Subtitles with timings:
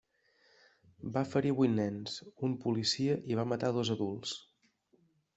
[1.17, 2.15] Va ferir vuit nens,
[2.47, 4.33] un policia i va matar dos adults.